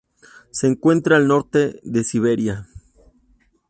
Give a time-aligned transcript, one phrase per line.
[0.49, 2.67] Se encuentra al norte de Siberia.